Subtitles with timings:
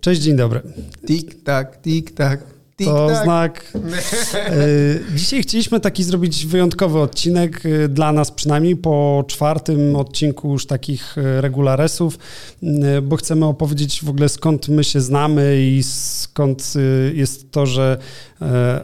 [0.00, 0.60] Cześć, dzień dobry.
[1.06, 2.44] Tik tak, tik tak.
[2.76, 3.24] Tik, To tak.
[3.24, 3.72] znak.
[4.52, 10.66] Y, Dzisiaj chcieliśmy taki zrobić wyjątkowy odcinek, y, dla nas przynajmniej, po czwartym odcinku już
[10.66, 12.18] takich y, regularesów,
[13.02, 16.74] bo chcemy opowiedzieć w ogóle skąd my się znamy i skąd
[17.14, 17.98] jest to, że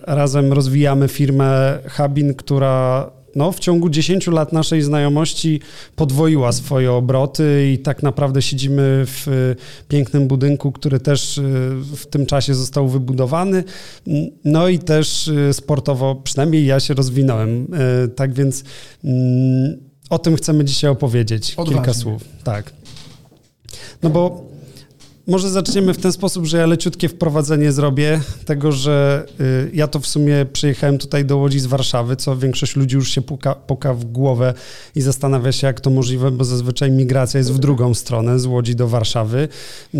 [0.03, 5.61] razem rozwijamy firmę Habin, która no, w ciągu 10 lat naszej znajomości
[5.97, 9.57] podwoiła swoje obroty i tak naprawdę siedzimy w y,
[9.89, 11.43] pięknym budynku, który też y,
[11.97, 13.65] w tym czasie został wybudowany.
[14.45, 17.67] No i też y, sportowo, przynajmniej ja się rozwinąłem.
[18.17, 18.65] Tak więc
[19.05, 19.77] mm,
[20.11, 21.55] o tym chcemy dzisiaj opowiedzieć.
[21.57, 21.75] Odważnie.
[21.75, 22.25] Kilka słów.
[22.45, 22.73] Tak.
[24.03, 24.47] No bo
[25.27, 30.01] może zaczniemy w ten sposób, że ja leciutkie wprowadzenie zrobię tego, że y, ja to
[30.01, 33.95] w sumie przyjechałem tutaj do Łodzi z Warszawy, co większość ludzi już się puka, puka
[33.95, 34.55] w głowę
[34.95, 38.77] i zastanawia się, jak to możliwe, bo zazwyczaj migracja jest w drugą stronę, z Łodzi
[38.77, 39.49] do Warszawy.
[39.95, 39.99] Y,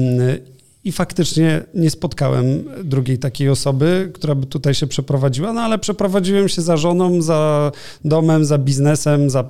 [0.85, 6.49] I faktycznie nie spotkałem drugiej takiej osoby, która by tutaj się przeprowadziła, no ale przeprowadziłem
[6.49, 7.73] się za żoną, za
[8.05, 9.45] domem, za biznesem, za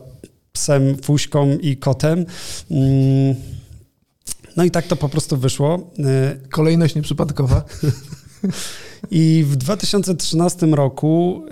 [0.52, 2.26] psem, fuśką i kotem.
[4.56, 5.90] Mm, No i tak to po prostu wyszło.
[6.44, 7.64] Y, Kolejność nieprzypadkowa.
[9.10, 11.42] I w 2013 roku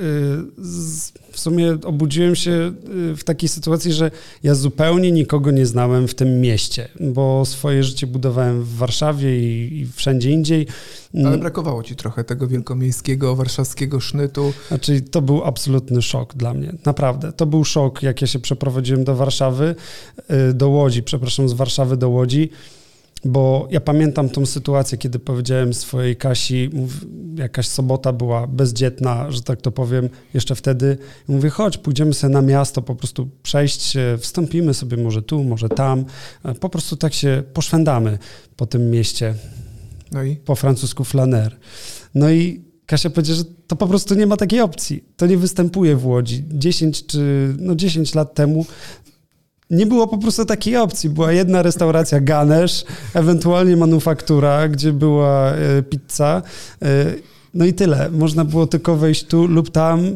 [0.58, 2.72] z- w sumie obudziłem się
[3.12, 4.10] y, w takiej sytuacji, że
[4.42, 9.80] ja zupełnie nikogo nie znałem w tym mieście, bo swoje życie budowałem w Warszawie i,
[9.80, 10.66] i wszędzie indziej.
[11.26, 14.52] Ale brakowało ci trochę tego wielkomiejskiego, warszawskiego sznytu.
[14.68, 16.72] Znaczy, to był absolutny szok dla mnie.
[16.84, 17.32] Naprawdę.
[17.32, 19.74] To był szok, jak ja się przeprowadziłem do Warszawy,
[20.54, 22.50] do Łodzi, przepraszam, z Warszawy do Łodzi,
[23.24, 26.90] bo ja pamiętam tą sytuację, kiedy powiedziałem swojej Kasi, mów,
[27.34, 30.98] jakaś sobota była bezdzietna, że tak to powiem, jeszcze wtedy.
[31.28, 36.04] Mówię, chodź, pójdziemy sobie na miasto, po prostu przejść wstąpimy sobie może tu, może tam,
[36.44, 38.18] e, po prostu tak się poszwędamy
[38.56, 39.34] po tym mieście
[40.12, 41.56] No i po francusku flaner.
[42.14, 45.04] No i Kasia powiedziała, że to po prostu nie ma takiej opcji.
[45.16, 46.44] To nie występuje w Łodzi.
[46.48, 48.66] 10 czy no 10 lat temu
[49.74, 51.10] nie było po prostu takiej opcji.
[51.10, 56.42] Była jedna restauracja Ganesz, ewentualnie manufaktura, gdzie była e, pizza.
[56.82, 57.14] E,
[57.54, 58.10] no i tyle.
[58.10, 60.00] Można było tylko wejść tu lub tam.
[60.00, 60.10] E,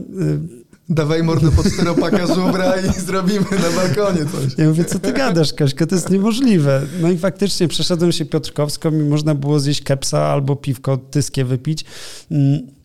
[0.89, 4.59] dawaj mordę pod czteropaka żubra i zrobimy na balkonie coś.
[4.59, 6.83] Ja mówię, co ty gadasz, Kaśka, to jest niemożliwe.
[7.01, 11.85] No i faktycznie przeszedłem się Piotrkowską i można było zjeść kepsa albo piwko tyskie wypić.
[12.31, 12.79] Mm,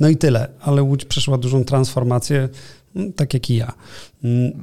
[0.00, 2.48] No i tyle, ale Łódź przeszła dużą transformację,
[3.16, 3.72] tak jak i ja.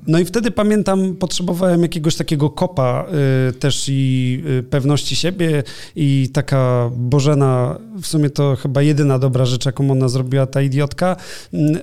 [0.08, 3.06] No i wtedy pamiętam, potrzebowałem jakiegoś takiego kopa
[3.50, 5.64] y, też i y, pewności siebie
[5.96, 11.16] i taka Bożena, w sumie to chyba jedyna dobra rzecz, jaką ona zrobiła, ta idiotka,
[11.54, 11.78] mm,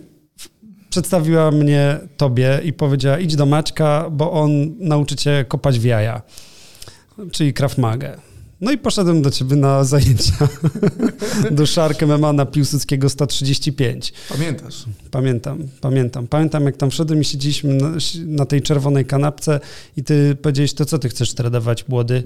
[0.91, 6.23] przedstawiła mnie tobie i powiedziała, idź do Maćka, bo on nauczy cię kopać w jaja,
[7.33, 8.17] czyli Krav Magę.
[8.61, 10.49] No i poszedłem do ciebie na zajęcia
[11.51, 14.13] do Shark MMA na Piłsudskiego 135.
[14.29, 14.85] Pamiętasz?
[15.11, 16.27] Pamiętam, pamiętam.
[16.27, 17.93] Pamiętam, jak tam wszedłem i siedzieliśmy na,
[18.27, 19.61] na tej czerwonej kanapce
[19.97, 22.23] i ty powiedziałeś, to co ty chcesz trenować, młody?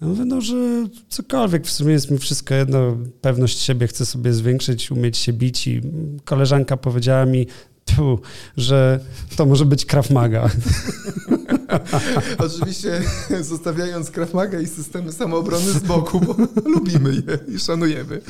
[0.00, 4.32] Ja mówię, no, że cokolwiek, w sumie jest mi wszystko jedno, pewność siebie chcę sobie
[4.32, 5.80] zwiększyć, umieć się bić i
[6.24, 7.46] koleżanka powiedziała mi,
[7.84, 8.20] tu,
[8.56, 9.00] że
[9.36, 10.50] to może być Krav Maga.
[12.46, 13.02] Oczywiście
[13.40, 16.36] zostawiając Krav Maga i systemy samoobrony z boku, bo
[16.74, 18.20] lubimy je i szanujemy.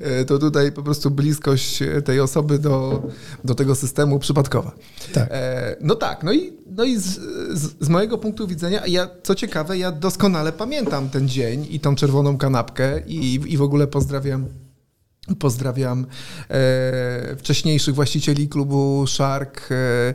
[0.00, 3.02] E, To tutaj po prostu bliskość tej osoby do,
[3.44, 4.72] do tego systemu przypadkowa.
[5.12, 5.28] Tak.
[5.30, 7.20] E, No tak, no i, no i z,
[7.52, 11.94] z, z mojego punktu widzenia, ja, co ciekawe, ja doskonale pamiętam ten dzień i tą
[11.96, 14.46] czerwoną kanapkę i, i w ogóle pozdrawiam
[15.38, 16.06] Pozdrawiam
[16.50, 20.14] e, wcześniejszych właścicieli klubu Shark, e,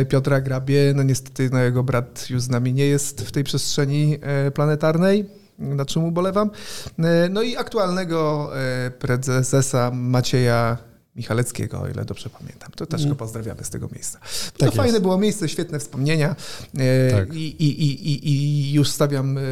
[0.00, 0.92] e, Piotra Grabie.
[0.96, 5.26] No niestety no, jego brat już z nami nie jest w tej przestrzeni e, planetarnej,
[5.58, 6.50] na czym ubolewam.
[6.98, 12.70] E, no i aktualnego e, prezesa Macieja Michaleckiego, o ile dobrze pamiętam.
[12.76, 14.18] To też go pozdrawiamy z tego miejsca.
[14.18, 14.26] To
[14.60, 14.70] Mm.
[14.70, 15.02] Tak fajne jest.
[15.02, 16.36] było miejsce, świetne wspomnienia
[16.78, 17.34] e, Tak.
[17.34, 19.42] i, i, i, i, już stawiam e,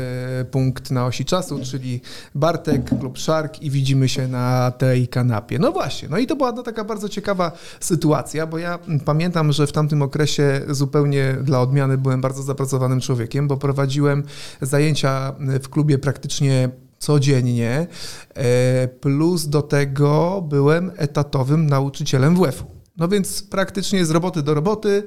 [0.51, 2.01] punkt na osi czasu, czyli
[2.35, 5.59] Bartek, klub Shark i widzimy się na tej kanapie.
[5.59, 9.53] No właśnie, no i to była no, taka bardzo ciekawa sytuacja, bo ja mm, pamiętam,
[9.53, 14.23] że w tamtym okresie zupełnie dla odmiany byłem bardzo zapracowanym człowiekiem, bo prowadziłem
[14.61, 17.87] zajęcia w klubie praktycznie codziennie,
[18.35, 22.79] e, plus do tego byłem etatowym nauczycielem WF-u.
[22.99, 25.03] No więc praktycznie z roboty do roboty,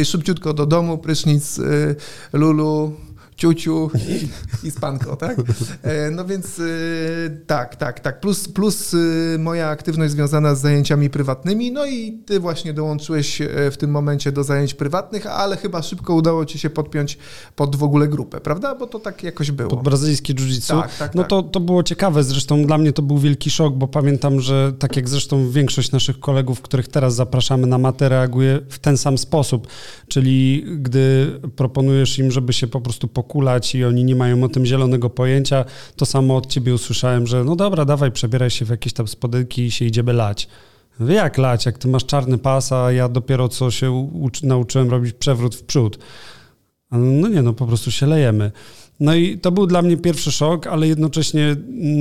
[0.00, 1.96] y, szybciutko do domu, prysznic, y,
[2.32, 2.92] lulu,
[3.40, 4.28] ciuciu i,
[4.66, 5.36] i spanko, tak?
[5.82, 8.20] E, no więc y, tak, tak, tak.
[8.20, 13.70] Plus, plus y, moja aktywność związana z zajęciami prywatnymi, no i ty właśnie dołączyłeś e,
[13.70, 17.18] w tym momencie do zajęć prywatnych, ale chyba szybko udało ci się podpiąć
[17.56, 18.74] pod w ogóle grupę, prawda?
[18.74, 19.70] Bo to tak jakoś było.
[19.70, 20.80] Pod brazylijskie jiu-jitsu.
[20.80, 21.30] Tak, tak, no tak.
[21.30, 24.96] To, to było ciekawe, zresztą dla mnie to był wielki szok, bo pamiętam, że tak
[24.96, 29.66] jak zresztą większość naszych kolegów, których teraz zapraszamy na matę, reaguje w ten sam sposób,
[30.08, 34.66] czyli gdy proponujesz im, żeby się po prostu pokulać i oni nie mają o tym
[34.66, 35.64] zielonego pojęcia,
[35.96, 39.62] to samo od ciebie usłyszałem, że no dobra, dawaj, przebieraj się w jakieś tam spodenki
[39.62, 40.48] i się idziemy lać.
[41.08, 44.10] Jak lać, jak ty masz czarny pas, a ja dopiero co się
[44.42, 45.98] nauczyłem robić przewrót w przód.
[46.90, 48.52] No nie, no po prostu się lejemy.
[49.00, 51.56] No i to był dla mnie pierwszy szok, ale jednocześnie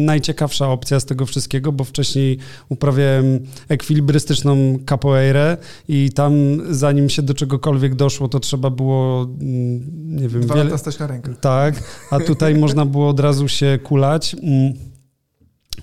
[0.05, 2.37] najciekawsza opcja z tego wszystkiego, bo wcześniej
[2.69, 5.57] uprawiałem ekwilibrystyczną capoeirę
[5.87, 6.33] i tam
[6.69, 10.41] zanim się do czegokolwiek doszło, to trzeba było, mm, nie wiem...
[10.41, 10.63] Dwa wiele...
[10.63, 11.33] lata stać na rękę.
[11.41, 14.35] Tak, a tutaj można było od razu się kulać.
[14.43, 14.73] Mm.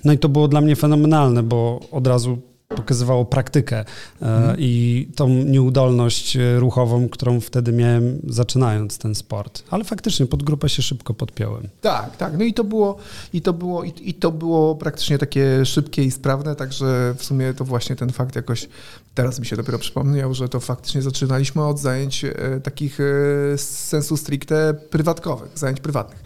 [0.05, 2.39] No i to było dla mnie fenomenalne, bo od razu
[2.69, 3.85] pokazywało praktykę
[4.23, 4.57] mhm.
[4.59, 9.63] i tą nieudolność e, ruchową, którą wtedy miałem zaczynając ten sport.
[9.71, 11.69] Ale faktycznie pod grupę się szybko podpiąłem.
[11.81, 12.39] Tak, tak.
[12.39, 12.97] No i to było,
[13.33, 17.55] i to było, i, i to było praktycznie takie szybkie i sprawne, także w sumie
[17.55, 18.69] to właśnie ten fakt jakoś
[19.15, 24.17] teraz mi się dopiero przypomniał, że to faktycznie zaczynaliśmy od zajęć e, takich e, sensu
[24.17, 26.23] stricte prywatkowych, zajęć prywatnych.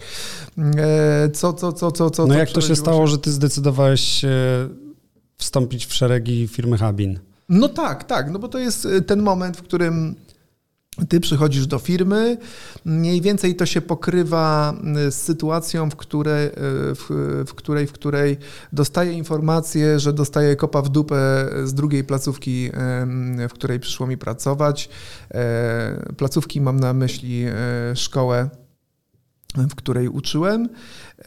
[0.57, 2.27] E, co, co, co, co, co?
[2.27, 4.29] No jak to się stało, że ty zdecydowałeś się
[5.41, 7.19] wstąpić w szeregi firmy Habin.
[7.49, 10.15] No tak, tak, no bo to jest y, ten moment, w którym
[11.09, 12.37] ty przychodzisz do firmy,
[12.85, 14.73] mniej więcej to się pokrywa
[15.07, 16.51] y, z sytuacją, w której, y,
[16.95, 17.05] w,
[17.47, 18.37] w, której, w której
[18.73, 22.71] dostaję informację, że dostaję kopa w dupę z drugiej placówki,
[23.49, 24.89] w której przyszło mi pracować.
[25.31, 28.49] E, placówki mam na myśli e, szkołę
[29.57, 30.69] w której uczyłem.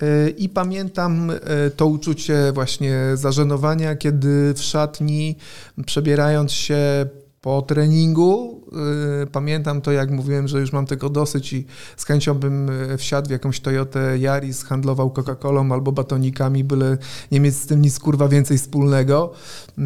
[0.03, 1.37] E, I pamiętam e,
[1.71, 5.37] to uczucie właśnie zażenowania, kiedy w szatni,
[5.87, 7.07] przebierając się
[7.45, 8.61] po treningu
[9.23, 12.99] y, pamiętam to, jak mówiłem, że już mam tego dosyć i z chęcią bym y,
[12.99, 16.99] wsiadł w jakąś Toyotę Yaris, handlował Coca-Colą albo batonikami, byle
[17.33, 19.33] nie mieć z tym nic kurwa więcej wspólnego.
[19.79, 19.83] Y,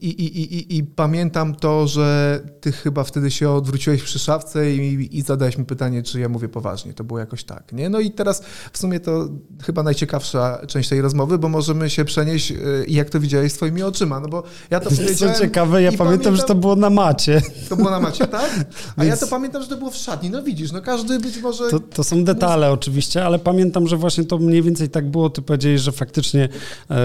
[0.00, 5.18] I, i, i, i pamiętam to, że ty chyba wtedy się odwróciłeś przy szafce i,
[5.18, 6.94] i zadałeś mi pytanie, czy ja mówię poważnie.
[6.94, 7.88] To było jakoś tak, nie?
[7.88, 8.42] No i teraz
[8.72, 9.28] w sumie to
[9.62, 12.52] chyba najciekawsza część tej rozmowy, bo możemy się przenieść,
[12.88, 15.34] jak to widziałeś swoimi oczyma, no bo ja to powiedziałem...
[15.34, 17.42] Co ciekawe, ja pamiętam pamiętam, że to było na macie.
[17.68, 18.50] To było na macie, tak?
[18.96, 19.20] A Więc...
[19.20, 20.30] ja to pamiętam, że to było w szatni.
[20.30, 21.70] No widzisz, no każdy być może...
[21.70, 25.30] To, to są detale oczywiście, ale pamiętam, że właśnie to mniej więcej tak było.
[25.30, 26.48] Ty powiedziałeś, że faktycznie
[26.90, 26.96] e,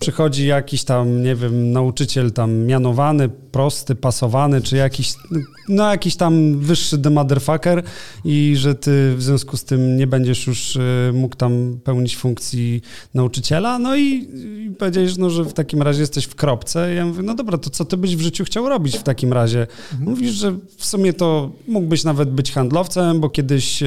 [0.00, 5.14] przychodzi jakiś tam, nie wiem, nauczyciel tam mianowany, prosty, pasowany, czy jakiś,
[5.68, 7.82] no jakiś tam wyższy the motherfucker
[8.24, 10.80] i że ty w związku z tym nie będziesz już e,
[11.12, 12.82] mógł tam pełnić funkcji
[13.14, 13.78] nauczyciela.
[13.78, 14.02] No i,
[14.66, 16.94] i powiedziałeś, no, że w takim razie jesteś w kropce.
[16.94, 19.66] Ja mówię, no dobra, to co ty byś w życiu chciał robić w takim razie?
[20.00, 23.86] Mówisz, że w sumie to mógłbyś nawet być handlowcem, bo kiedyś e,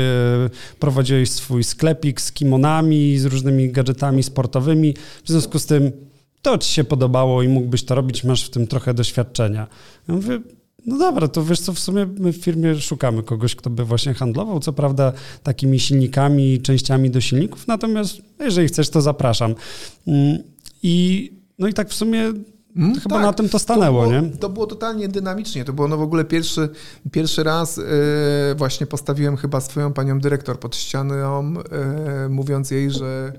[0.79, 4.93] prowadziłeś swój sklepik z kimonami, z różnymi gadżetami sportowymi.
[5.23, 5.91] W związku z tym
[6.41, 9.67] to ci się podobało i mógłbyś to robić, masz w tym trochę doświadczenia.
[10.07, 10.39] Ja mówię,
[10.85, 14.13] no dobra, to wiesz co, w sumie my w firmie szukamy kogoś, kto by właśnie
[14.13, 15.13] handlował, co prawda
[15.43, 19.55] takimi silnikami, częściami do silników, natomiast jeżeli chcesz, to zapraszam.
[20.07, 20.37] Mm,
[20.83, 22.33] I no i tak w sumie
[22.75, 22.99] Hmm?
[22.99, 24.29] Chyba tak, na tym to stanęło, to było, nie?
[24.29, 25.65] To było totalnie dynamicznie.
[25.65, 26.69] To było no w ogóle pierwszy,
[27.11, 27.83] pierwszy raz yy,
[28.55, 33.33] właśnie postawiłem chyba swoją panią dyrektor pod ścianą, yy, mówiąc jej, że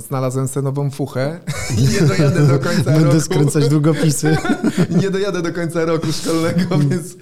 [0.00, 1.40] Znalazłem sobie nową fuchę
[1.78, 3.04] i nie dojadę do końca Będę roku.
[3.04, 4.36] Będę skręcać długopisy.
[5.02, 7.16] nie dojadę do końca roku szkolnego, więc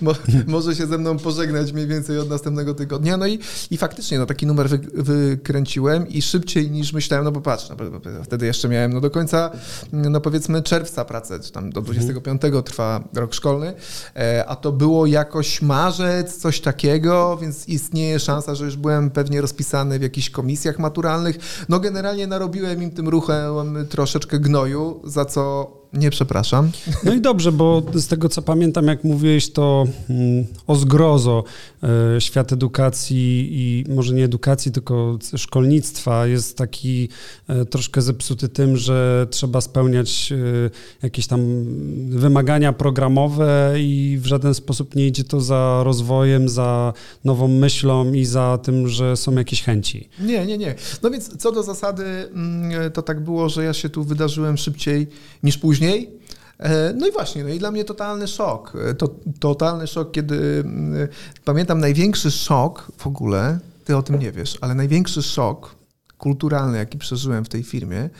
[0.00, 0.12] mo,
[0.46, 3.16] może się ze mną pożegnać mniej więcej od następnego tygodnia.
[3.16, 3.38] No i,
[3.70, 8.22] i faktycznie no, taki numer wy, wykręciłem i szybciej niż myślałem, no bo patrz, no,
[8.24, 9.50] wtedy jeszcze miałem no, do końca,
[9.92, 12.62] no powiedzmy czerwca pracę, czy tam do 25 mhm.
[12.64, 13.74] trwa rok szkolny,
[14.16, 19.40] e, a to było jakoś marzec, coś takiego, więc istnieje szansa, że już byłem pewnie
[19.40, 21.38] rozpisany w jakichś komisjach maturalnych.
[21.68, 26.70] No generalnie narobiłem im tym ruchem troszeczkę gnoju, za co nie przepraszam.
[27.04, 31.44] No i dobrze, bo z tego co pamiętam, jak mówiłeś, to mm, o zgrozo
[31.82, 37.08] e, świat edukacji i może nie edukacji, tylko szkolnictwa jest taki
[37.48, 40.36] e, troszkę zepsuty tym, że trzeba spełniać e,
[41.02, 41.64] jakieś tam
[42.10, 46.92] wymagania programowe i w żaden sposób nie idzie to za rozwojem, za
[47.24, 50.08] nową myślą i za tym, że są jakieś chęci.
[50.20, 50.74] Nie, nie, nie.
[51.02, 55.06] No więc co do zasady, mm, to tak było, że ja się tu wydarzyłem szybciej
[55.42, 56.10] niż później później.
[56.58, 58.72] E, no i właśnie, no i dla mnie totalny szok.
[58.90, 59.08] E, to,
[59.40, 61.08] totalny szok, kiedy mm,
[61.44, 65.74] pamiętam największy szok w ogóle, ty o tym nie wiesz, ale największy szok
[66.18, 68.10] kulturalny, jaki przeżyłem w tej firmie,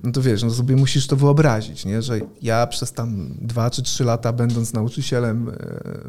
[0.00, 2.02] no to wiesz, no sobie musisz to wyobrazić, nie?
[2.02, 5.52] że ja przez tam dwa czy trzy lata będąc nauczycielem e,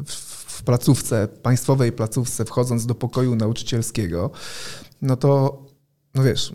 [0.06, 4.30] w, placówce, państwowej placówce, wchodząc do pokoju nauczycielskiego,
[5.02, 5.62] no to,
[6.14, 6.52] no wiesz,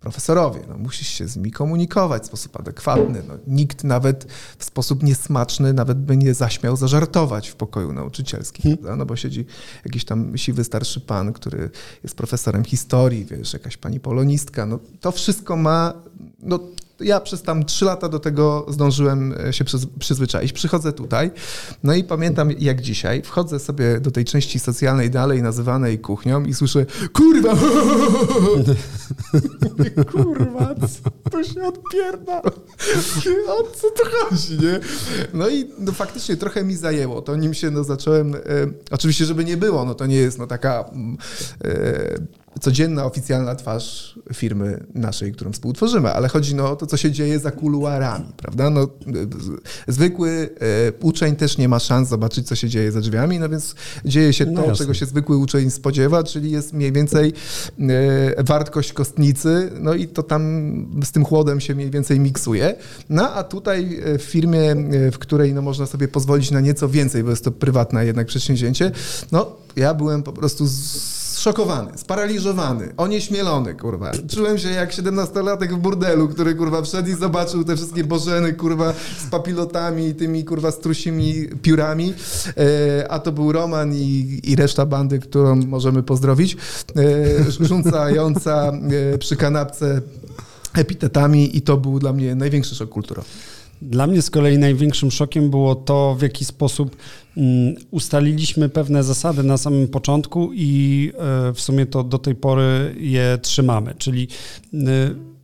[0.00, 3.22] profesorowie, no, musisz się z nimi komunikować w sposób adekwatny.
[3.28, 4.26] No, nikt nawet
[4.58, 8.98] w sposób niesmaczny nawet by nie zaśmiał zażartować w pokoju nauczycielskim, hmm.
[8.98, 9.46] no bo siedzi
[9.84, 11.70] jakiś tam siwy starszy pan, który
[12.02, 15.94] jest profesorem historii, wiesz, jakaś pani polonistka, no to wszystko ma,
[16.42, 16.58] no
[17.00, 19.64] ja przez tam trzy lata do tego zdążyłem e, się
[19.98, 20.52] przyzwyczaić.
[20.52, 21.30] Przychodzę tutaj,
[21.82, 26.54] no i pamiętam jak dzisiaj, wchodzę sobie do tej części socjalnej dalej nazywanej kuchnią i
[26.54, 27.56] słyszę kurwa,
[30.12, 30.74] kurwa,
[31.30, 32.42] to się odpierda.
[33.46, 34.80] O co to chodzi, nie?
[35.34, 38.38] No i no, faktycznie trochę mi zajęło, to nim się no, zacząłem, e,
[38.90, 41.16] oczywiście żeby nie było, no to nie jest no taka mm,
[41.64, 47.10] e, codzienna, oficjalna twarz firmy naszej, którą współtworzymy, ale chodzi no, o to, co się
[47.10, 48.70] dzieje za kuluarami, prawda?
[48.70, 48.88] No,
[49.88, 53.74] zwykły e, uczeń też nie ma szans zobaczyć, co się dzieje za drzwiami, no więc
[54.04, 57.32] dzieje się no to, czego się zwykły uczeń spodziewa, czyli jest mniej więcej
[57.78, 60.42] e, wartkość kostnicy, no i to tam
[61.04, 62.74] z tym chłodem się mniej więcej miksuje.
[63.08, 64.74] No a tutaj e, w firmie,
[65.12, 68.90] w której no, można sobie pozwolić na nieco więcej, bo jest to prywatne jednak przedsięwzięcie,
[69.32, 72.39] no ja byłem po prostu zszokowany, sparaliżowany,
[72.96, 74.12] onieśmielony, kurwa.
[74.28, 78.92] Czułem się jak 17-latek w burdelu, który, kurwa, wszedł i zobaczył te wszystkie bożeny, kurwa,
[79.26, 82.14] z papilotami i tymi, kurwa, strusimi piórami.
[82.56, 86.56] E, a to był Roman i, i reszta bandy, którą możemy pozdrowić,
[86.96, 88.72] e, rzucająca
[89.14, 90.00] e, przy kanapce
[90.74, 93.28] epitetami i to był dla mnie największy szok kulturowy.
[93.82, 96.96] Dla mnie z kolei największym szokiem było to, w jaki sposób
[97.36, 102.94] mm, ustaliliśmy pewne zasady na samym początku i e, w sumie to do tej pory
[102.98, 103.94] je trzymamy.
[103.98, 104.28] Czyli
[104.74, 104.78] e,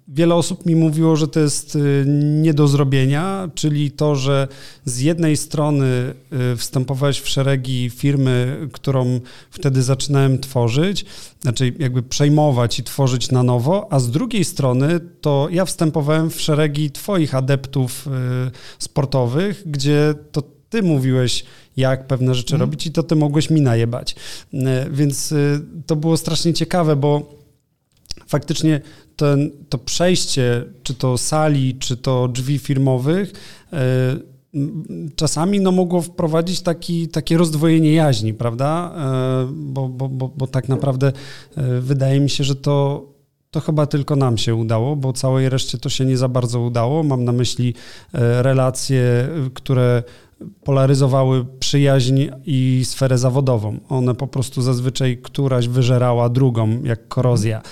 [0.09, 2.05] Wiele osób mi mówiło, że to jest y,
[2.43, 4.49] nie do zrobienia, czyli to, że
[4.85, 6.15] z jednej strony
[6.53, 9.21] y, wstępowałeś w szeregi firmy, którą
[9.51, 11.05] wtedy zaczynałem tworzyć,
[11.41, 16.41] znaczy jakby przejmować i tworzyć na nowo, a z drugiej strony to ja wstępowałem w
[16.41, 18.11] szeregi Twoich adeptów y,
[18.79, 21.45] sportowych, gdzie to Ty mówiłeś,
[21.77, 22.61] jak pewne rzeczy mm.
[22.61, 24.17] robić i to Ty mogłeś mi najebać.
[24.91, 25.35] Więc
[25.87, 27.37] to było strasznie ciekawe, bo
[28.27, 28.81] faktycznie
[29.17, 33.33] ten, to przejście, czy to sali, czy to drzwi firmowych,
[33.73, 34.17] e,
[35.17, 38.95] czasami no, mogło wprowadzić taki, takie rozdwojenie jaźni, prawda?
[38.97, 41.13] E, bo, bo, bo, bo tak naprawdę
[41.57, 43.07] e, wydaje mi się, że to
[43.51, 47.03] to chyba tylko nam się udało, bo całej reszcie to się nie za bardzo udało.
[47.03, 47.75] Mam na myśli
[48.13, 50.03] relacje, które
[50.65, 53.81] polaryzowały przyjaźń i sferę zawodową.
[53.89, 57.63] One po prostu zazwyczaj któraś wyżerała drugą, jak korozja.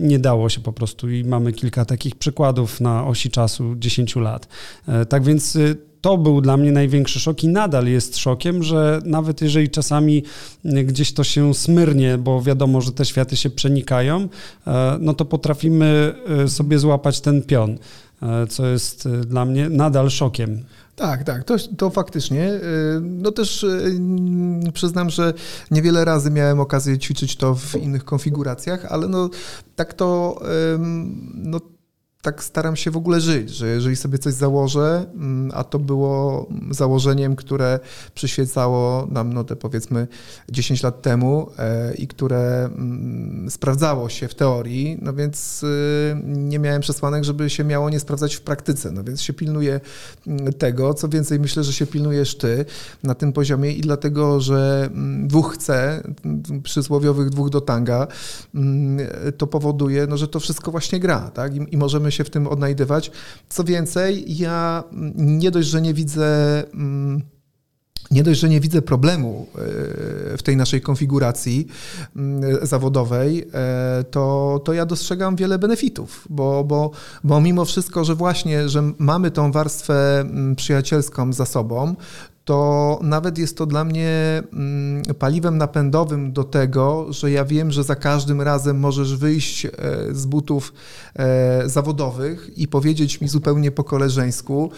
[0.00, 4.48] Nie dało się po prostu i mamy kilka takich przykładów na osi czasu 10 lat.
[4.88, 9.00] E, tak więc y, to był dla mnie największy szok i nadal jest szokiem, że
[9.04, 10.22] nawet jeżeli czasami
[10.64, 14.28] gdzieś to się smyrnie, bo wiadomo, że te światy się przenikają,
[14.66, 17.78] e, no to potrafimy e, sobie złapać ten pion,
[18.48, 20.64] co jest dla mnie nadal szokiem.
[20.96, 22.50] Tak, tak, to, to faktycznie.
[22.52, 22.60] Y,
[23.00, 23.66] no też
[24.74, 25.34] przyznam, że
[25.70, 29.30] niewiele razy miałem okazję ćwiczyć to w innych konfiguracjach, ale no
[29.76, 30.38] tak to
[31.34, 31.60] no,
[32.22, 36.46] tak staram się w ogóle żyć, że jeżeli sobie coś założę, mm, a to było
[36.70, 37.80] założeniem, które
[38.14, 40.08] przyświecało nam no te powiedzmy
[40.48, 46.58] 10 lat temu e, i które mm, sprawdzało się w teorii, no więc y, nie
[46.58, 49.80] miałem przesłanek, żeby się miało nie sprawdzać w praktyce, no więc się pilnuję
[50.26, 52.64] mm, tego, co więcej myślę, że się pilnujesz ty
[53.02, 54.90] na tym poziomie i dlatego, że
[55.24, 56.02] dwóch chce,
[56.62, 58.06] przysłowiowych dwóch do tanga,
[59.36, 61.56] to powoduje, no, że to wszystko właśnie gra, tak?
[61.56, 63.10] I, i możemy się w tym odnajdywać.
[63.48, 64.84] Co więcej, ja
[65.16, 66.62] nie dość, że nie widzę.
[66.74, 67.22] Mm,
[68.10, 71.66] nie dość, że nie widzę problemu e, w tej naszej konfiguracji
[72.16, 76.90] mm, zawodowej, e, to, to ja dostrzegam wiele benefitów, bo, bo,
[77.24, 81.94] bo mimo wszystko, że właśnie, że mamy tą warstwę mm, przyjacielską za sobą,
[82.44, 87.84] to nawet jest to dla mnie mm, paliwem napędowym do tego, że ja wiem, że
[87.84, 89.70] za każdym razem możesz wyjść e,
[90.10, 90.72] z butów
[91.14, 94.70] e, zawodowych i powiedzieć mi zupełnie po koleżeńsku,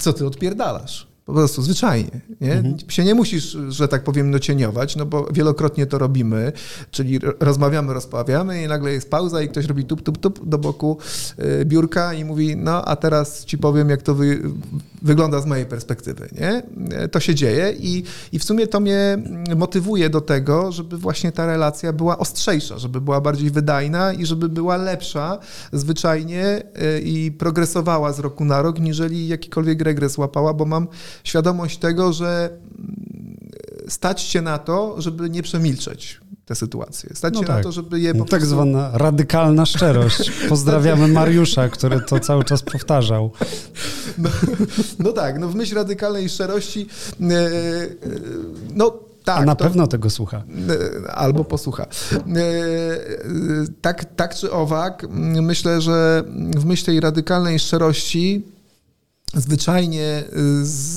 [0.00, 1.08] co ty odpierdalasz.
[1.28, 2.20] Po prostu zwyczajnie.
[2.40, 2.52] Nie?
[2.52, 2.76] Mhm.
[2.88, 6.52] Się nie musisz, że tak powiem, nocieniować, no bo wielokrotnie to robimy,
[6.90, 10.98] czyli rozmawiamy, rozmawiamy i nagle jest pauza i ktoś robi tup, tup, tup do boku
[11.38, 14.42] y, biurka i mówi, no a teraz ci powiem, jak to wy,
[15.02, 16.62] wygląda z mojej perspektywy, nie?
[17.08, 19.18] To się dzieje i, i w sumie to mnie
[19.56, 24.48] motywuje do tego, żeby właśnie ta relacja była ostrzejsza, żeby była bardziej wydajna i żeby
[24.48, 25.38] była lepsza
[25.72, 26.62] zwyczajnie
[26.96, 30.88] y, i progresowała z roku na rok, niżeli jakikolwiek regres łapała, bo mam
[31.24, 32.50] świadomość tego, że
[33.88, 37.10] stać się na to, żeby nie przemilczeć te sytuacje.
[37.14, 37.62] Stać No się na tak.
[37.62, 38.48] to, żeby je po tak prostu...
[38.48, 40.30] zwana radykalna szczerość.
[40.48, 43.30] Pozdrawiamy Mariusza, który to cały czas powtarzał.
[44.18, 44.30] No,
[44.98, 46.86] no tak, no w myśl radykalnej szczerości,
[47.20, 47.48] e, e,
[48.74, 48.90] no
[49.24, 49.42] tak.
[49.42, 50.42] A na to- pewno tego słucha.
[51.06, 51.86] E, albo posłucha.
[53.80, 55.06] Tak, tak czy owak,
[55.42, 56.22] myślę, że
[56.56, 58.42] w myśl tej radykalnej szczerości
[59.34, 60.96] zwyczajnie y, z,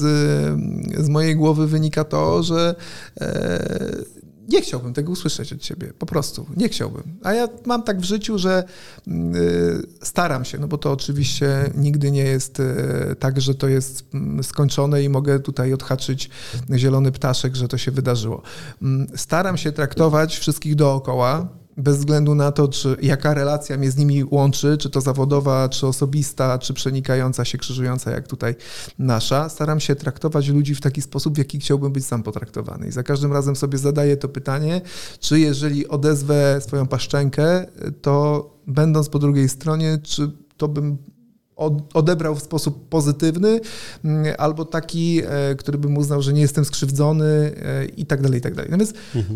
[1.06, 2.76] z mojej głowy wynika to, że
[3.22, 4.22] e,
[4.52, 7.04] nie chciałbym tego usłyszeć od ciebie, po prostu, nie chciałbym.
[7.24, 8.64] A ja mam tak w życiu, że
[9.08, 13.68] mm, y, staram się, no bo to oczywiście nigdy nie jest e, tak, że to
[13.68, 16.30] jest mm, skończone i mogę tutaj odhaczyć
[16.76, 18.42] zielony ptaszek, że to się wydarzyło.
[18.82, 23.98] Mm, Staram się traktować wszystkich dookoła, bez względu na to, czy, jaka relacja mnie z
[23.98, 28.56] nimi łączy, czy to zawodowa, czy osobista, czy przenikająca się, krzyżująca, jak tutaj
[29.00, 29.50] nasza.
[29.50, 32.88] Staram się traktować ludzi w taki sposób, w jaki chciałbym być sam potraktowany.
[32.88, 34.82] I za każdym razem sobie zadaję to pytanie,
[35.20, 37.66] czy jeżeli odezwę swoją paszczękę,
[38.02, 40.98] to będąc po drugiej stronie, czy to bym
[41.94, 43.60] odebrał w sposób pozytywny,
[44.06, 48.40] mm, albo taki, e, który bym uznał, że nie jestem skrzywdzony e, i tak dalej,
[48.40, 48.72] i tak dalej.
[48.72, 48.94] No więc,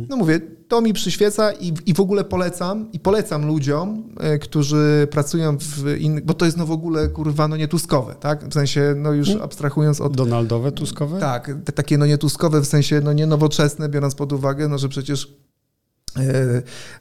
[0.09, 5.07] no mówię, to mi przyświeca i, i w ogóle polecam, i polecam ludziom, e, którzy
[5.11, 8.49] pracują w innych, bo to jest no w ogóle, kurwa, no nietuskowe, tak?
[8.49, 11.19] W sensie, no już abstrahując od Donaldowe, Tuskowe?
[11.19, 14.89] tak, te takie no nietuskowe, w sensie no nie nowoczesne, biorąc pod uwagę, no że
[14.89, 15.37] przecież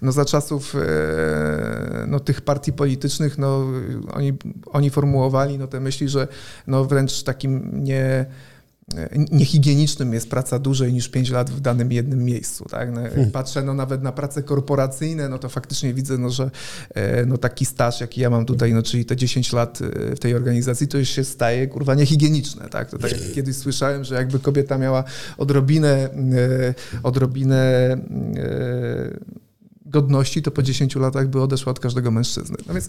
[0.02, 3.66] no za czasów e, no, tych partii politycznych, no,
[4.12, 4.32] oni,
[4.66, 6.28] oni formułowali no, te myśli, że
[6.66, 8.26] no, wręcz takim nie,
[9.30, 12.64] niehigienicznym jest praca dłużej niż 5 lat w danym jednym miejscu.
[12.64, 12.92] Tak?
[12.92, 16.50] No, jak patrzę no, nawet na prace korporacyjne, no to faktycznie widzę, no, że
[16.94, 20.18] e, no, taki staż, jaki ja mam tutaj, no, czyli te 10 lat e, w
[20.18, 22.68] tej organizacji, to już się staje kurwa niehigieniczne.
[22.68, 22.90] Tak?
[22.90, 25.04] To tak jak kiedyś słyszałem, że jakby kobieta miała
[25.38, 27.92] odrobinę, e, odrobinę
[28.36, 29.43] e,
[29.94, 32.56] godności, to po 10 latach by odeszła od każdego mężczyzny.
[32.66, 32.88] No więc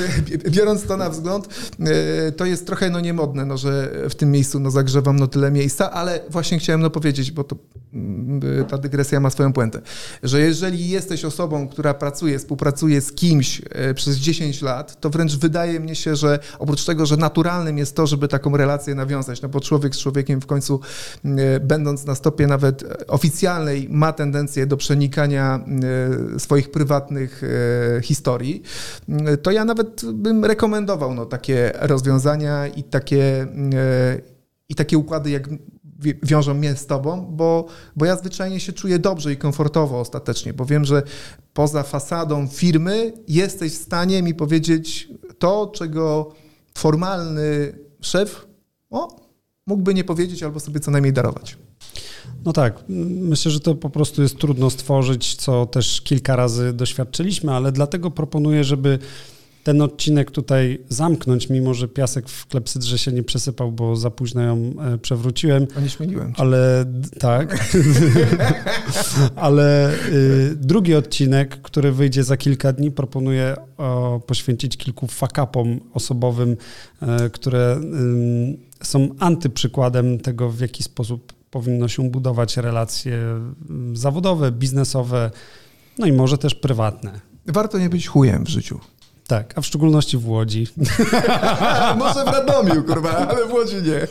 [0.56, 1.48] biorąc to na wzgląd,
[1.80, 5.50] e, to jest trochę no niemodne, no, że w tym miejscu no, zagrzewam no tyle
[5.50, 7.56] miejsca, ale właśnie chciałem no powiedzieć, bo to
[7.94, 9.80] mm, ta dygresja ma swoją puentę,
[10.22, 15.36] że jeżeli jesteś osobą, która pracuje, współpracuje z kimś e, przez 10 lat, to wręcz
[15.36, 19.48] wydaje mi się, że oprócz tego, że naturalnym jest to, żeby taką relację nawiązać, no
[19.48, 20.80] bo człowiek z człowiekiem w końcu,
[21.24, 25.64] e, będąc na stopie nawet oficjalnej, ma tendencję do przenikania
[26.40, 28.62] swoich prywatnych e, historii,
[29.08, 34.20] e, to ja nawet bym rekomendował no, takie rozwiązania i takie, e,
[34.68, 35.48] i takie układy, jak
[36.00, 40.52] wi- wiążą mnie z tobą, bo, bo ja zwyczajnie się czuję dobrze i komfortowo ostatecznie,
[40.52, 41.02] bo wiem, że
[41.52, 46.34] poza fasadą firmy jesteś w stanie mi powiedzieć to, czego
[46.74, 48.46] formalny szef
[48.90, 49.20] o,
[49.66, 51.56] mógłby nie powiedzieć albo sobie co najmniej darować.
[52.44, 57.52] No tak, myślę, że to po prostu jest trudno stworzyć, co też kilka razy doświadczyliśmy,
[57.52, 58.98] ale dlatego proponuję, żeby
[59.64, 64.42] ten odcinek tutaj zamknąć, mimo że piasek w klepsydrze się nie przesypał, bo za późno
[64.42, 65.66] ją e, przewróciłem.
[65.76, 66.40] A nie śmieliłem cię.
[66.40, 66.84] Ale
[67.18, 67.74] tak.
[69.36, 76.56] Ale y, drugi odcinek, który wyjdzie za kilka dni, proponuję o, poświęcić kilku fakapom osobowym,
[77.02, 83.14] e, które ym, są antyprzykładem tego, w jaki sposób powinno się budować relacje
[83.70, 85.30] ym, zawodowe, biznesowe,
[85.98, 87.20] no i może też prywatne.
[87.46, 88.80] Warto nie być chujem w życiu.
[89.26, 90.66] Tak, a w szczególności w Łodzi.
[91.98, 94.06] Może w Radomiu, kurwa, ale w Łodzi nie.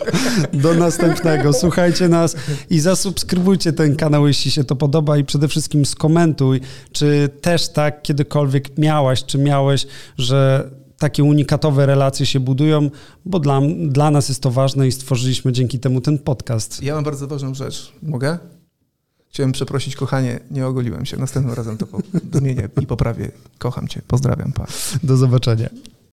[0.61, 1.53] Do następnego.
[1.53, 2.35] Słuchajcie nas
[2.69, 8.01] i zasubskrybujcie ten kanał, jeśli się to podoba i przede wszystkim skomentuj, czy też tak
[8.01, 12.89] kiedykolwiek miałaś, czy miałeś, że takie unikatowe relacje się budują,
[13.25, 16.83] bo dla, dla nas jest to ważne i stworzyliśmy dzięki temu ten podcast.
[16.83, 17.91] Ja mam bardzo ważną rzecz.
[18.03, 18.37] Mogę?
[19.29, 21.17] Chciałem przeprosić, kochanie, nie ogoliłem się.
[21.17, 21.85] Następnym razem to
[22.39, 23.31] zmienię i poprawię.
[23.57, 24.01] Kocham cię.
[24.07, 24.65] Pozdrawiam, pa.
[25.03, 25.69] Do zobaczenia.